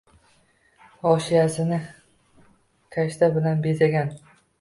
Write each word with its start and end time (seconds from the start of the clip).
Hoshiyasini 1.01 1.79
kashta 2.97 3.29
bilan 3.37 3.61
bezagan 3.67 4.11